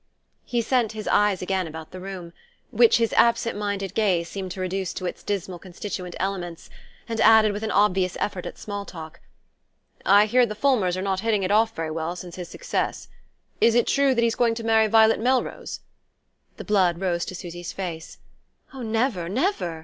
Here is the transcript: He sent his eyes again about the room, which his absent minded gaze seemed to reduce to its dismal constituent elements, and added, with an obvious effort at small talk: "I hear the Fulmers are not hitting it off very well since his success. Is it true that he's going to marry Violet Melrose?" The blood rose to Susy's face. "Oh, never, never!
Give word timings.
He 0.45 0.63
sent 0.63 0.93
his 0.93 1.07
eyes 1.07 1.43
again 1.43 1.67
about 1.67 1.91
the 1.91 1.99
room, 1.99 2.33
which 2.71 2.97
his 2.97 3.13
absent 3.13 3.55
minded 3.55 3.93
gaze 3.93 4.27
seemed 4.27 4.49
to 4.53 4.59
reduce 4.59 4.93
to 4.93 5.05
its 5.05 5.21
dismal 5.21 5.59
constituent 5.59 6.15
elements, 6.19 6.71
and 7.07 7.21
added, 7.21 7.51
with 7.53 7.61
an 7.61 7.69
obvious 7.69 8.17
effort 8.19 8.47
at 8.47 8.57
small 8.57 8.83
talk: 8.83 9.19
"I 10.03 10.25
hear 10.25 10.47
the 10.47 10.55
Fulmers 10.55 10.97
are 10.97 11.03
not 11.03 11.19
hitting 11.19 11.43
it 11.43 11.51
off 11.51 11.75
very 11.75 11.91
well 11.91 12.15
since 12.15 12.35
his 12.35 12.49
success. 12.49 13.09
Is 13.61 13.75
it 13.75 13.85
true 13.85 14.15
that 14.15 14.23
he's 14.23 14.33
going 14.33 14.55
to 14.55 14.63
marry 14.63 14.87
Violet 14.87 15.19
Melrose?" 15.19 15.81
The 16.57 16.63
blood 16.65 16.99
rose 16.99 17.23
to 17.25 17.35
Susy's 17.35 17.71
face. 17.71 18.17
"Oh, 18.73 18.81
never, 18.81 19.29
never! 19.29 19.79